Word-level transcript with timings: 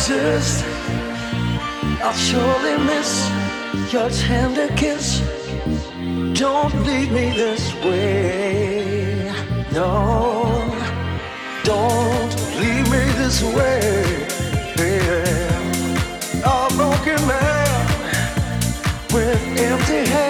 exist. 0.00 0.64
I'll 2.02 2.14
surely 2.14 2.76
miss 2.84 3.30
your 3.92 4.08
tender 4.08 4.68
kiss. 4.74 5.20
Don't 6.32 6.74
leave 6.86 7.12
me 7.12 7.26
this 7.42 7.74
way. 7.84 9.30
No, 9.72 10.72
don't 11.64 12.34
leave 12.62 12.86
me 12.94 13.04
this 13.20 13.42
way. 13.42 14.26
Yeah. 14.78 15.66
A 16.46 16.74
broken 16.78 17.20
man 17.28 17.86
with 19.12 19.42
empty 19.58 20.10
hands. 20.10 20.29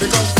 Love 0.00 0.37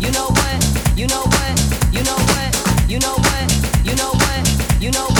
You 0.00 0.10
know 0.12 0.28
what? 0.28 0.64
You 0.96 1.06
know 1.08 1.20
what? 1.20 1.60
You 1.92 2.02
know 2.02 2.16
what? 2.16 2.88
You 2.88 2.98
know 3.00 3.16
what? 3.16 3.84
You 3.84 3.94
know 3.96 4.12
what? 4.12 4.80
You 4.80 4.90
know 4.90 5.04
what? 5.04 5.19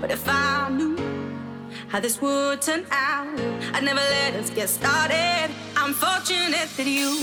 But 0.00 0.10
if 0.10 0.28
I 0.28 0.68
knew 0.70 0.96
how 1.88 1.98
this 1.98 2.20
would 2.22 2.62
turn 2.62 2.84
out, 2.90 3.40
I'd 3.72 3.82
never 3.82 3.98
let 3.98 4.34
us 4.34 4.50
get 4.50 4.68
started. 4.68 5.50
I'm 5.76 5.92
fortunate 5.92 6.68
that 6.76 6.86
you 6.86 7.18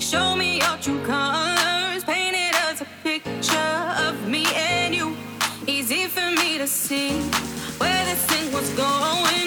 show 0.00 0.34
me 0.34 0.58
your 0.58 0.76
true 0.78 1.00
colors, 1.04 2.02
painted 2.02 2.54
us 2.66 2.80
a 2.80 2.86
picture 3.04 3.80
of 4.08 4.26
me 4.26 4.46
and 4.54 4.94
you. 4.94 5.16
Easy 5.66 6.06
for 6.06 6.28
me 6.40 6.58
to 6.58 6.66
see 6.66 7.20
where 7.78 8.04
this 8.06 8.24
thing 8.26 8.50
was 8.52 8.68
going. 8.70 9.43